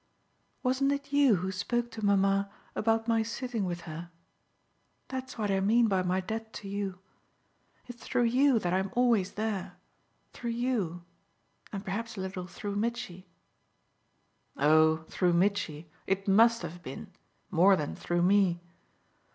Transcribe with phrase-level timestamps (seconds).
[0.63, 4.09] "Wasn't it you who spoke to mamma about my sitting with her?
[5.09, 6.97] That's what I mean by my debt to you.
[7.85, 9.77] It's through you that I'm always there
[10.33, 11.03] through you
[11.71, 13.27] and perhaps a little through Mitchy."
[14.57, 17.11] "Oh through Mitchy it MUST have been
[17.51, 18.63] more than through me."